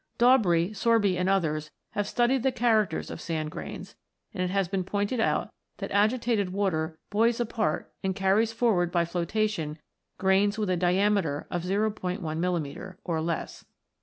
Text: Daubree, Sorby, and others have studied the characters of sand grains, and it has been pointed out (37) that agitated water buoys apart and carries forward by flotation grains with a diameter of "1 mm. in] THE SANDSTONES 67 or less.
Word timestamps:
Daubree, 0.17 0.73
Sorby, 0.73 1.15
and 1.15 1.29
others 1.29 1.69
have 1.91 2.07
studied 2.07 2.41
the 2.41 2.51
characters 2.51 3.11
of 3.11 3.21
sand 3.21 3.51
grains, 3.51 3.95
and 4.33 4.41
it 4.43 4.49
has 4.49 4.67
been 4.67 4.83
pointed 4.83 5.19
out 5.19 5.53
(37) 5.77 5.77
that 5.77 5.91
agitated 5.91 6.49
water 6.53 6.97
buoys 7.11 7.39
apart 7.39 7.93
and 8.03 8.15
carries 8.15 8.51
forward 8.51 8.91
by 8.91 9.05
flotation 9.05 9.77
grains 10.17 10.57
with 10.57 10.71
a 10.71 10.75
diameter 10.75 11.45
of 11.51 11.63
"1 11.69 11.69
mm. 11.69 11.73
in] 11.75 11.81
THE 11.83 11.89
SANDSTONES 12.29 12.63
67 12.65 12.95
or 13.03 13.21
less. 13.21 13.63